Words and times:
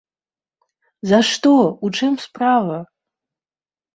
За 1.09 1.19
што, 1.31 1.51
у 1.87 1.91
чым 1.99 2.17
справа? 2.25 2.79